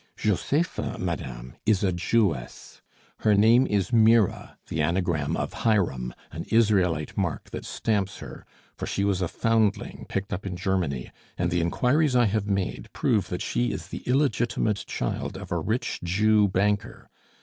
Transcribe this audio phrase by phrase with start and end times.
[0.17, 2.81] "Josepha, madame, is a Jewess.
[3.19, 8.43] Her name is Mirah, the anagram of Hiram, an Israelite mark that stamps her,
[8.75, 12.91] for she was a foundling picked up in Germany, and the inquiries I have made
[12.93, 17.07] prove that she is the illegitimate child of a rich Jew banker.